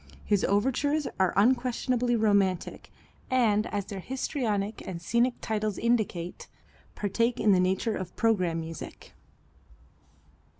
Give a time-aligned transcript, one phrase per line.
[0.25, 2.91] His overtures are unquestionably romantic,
[3.29, 6.47] and as their histrionic and scenic titles indicate,
[6.95, 9.13] partake of the nature of programme music.